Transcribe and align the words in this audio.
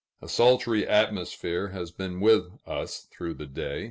A 0.19 0.27
sultry 0.27 0.87
atmosphere 0.87 1.67
has 1.67 1.91
been 1.91 2.21
with 2.21 2.47
us 2.65 3.01
through 3.13 3.35
the 3.35 3.45
day. 3.45 3.79